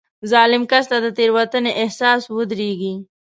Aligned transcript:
ظالم 0.31 0.63
کس 0.71 0.85
ته 0.91 0.97
د 1.05 1.07
تېروتنې 1.17 1.71
احساس 1.81 2.21
ودرېږي. 2.35 2.93